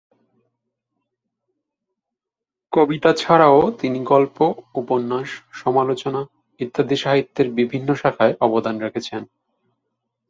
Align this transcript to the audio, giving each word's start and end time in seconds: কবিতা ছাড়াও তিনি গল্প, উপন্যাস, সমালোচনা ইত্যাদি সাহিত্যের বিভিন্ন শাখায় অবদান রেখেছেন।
কবিতা 2.73 3.11
ছাড়াও 3.13 3.59
তিনি 3.71 3.99
গল্প, 4.03 4.37
উপন্যাস, 4.75 5.29
সমালোচনা 5.51 6.21
ইত্যাদি 6.59 6.95
সাহিত্যের 6.95 7.47
বিভিন্ন 7.51 7.89
শাখায় 7.95 8.33
অবদান 8.39 8.75
রেখেছেন। 8.79 9.21